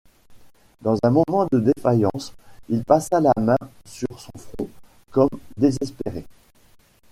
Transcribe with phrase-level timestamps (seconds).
[0.81, 2.33] Dans un moment de défaillance,
[2.69, 3.55] il passa la main
[3.85, 4.67] sur son front,
[5.11, 6.25] comme désespéré.